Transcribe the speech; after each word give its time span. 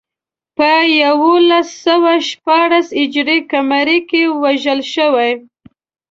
په 0.57 0.69
یولس 1.01 1.69
سوه 1.85 2.13
شپاړس 2.29 2.87
هجري 2.99 3.37
قمري 3.51 3.99
کې 4.09 4.23
وژل 4.41 4.79
شوی. 4.93 5.31